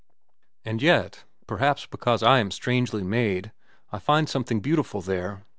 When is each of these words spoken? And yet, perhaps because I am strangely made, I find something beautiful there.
And 0.65 0.81
yet, 0.81 1.25
perhaps 1.45 1.85
because 1.85 2.23
I 2.23 2.39
am 2.39 2.49
strangely 2.49 3.03
made, 3.03 3.51
I 3.91 3.99
find 3.99 4.27
something 4.27 4.59
beautiful 4.59 5.01
there. 5.01 5.43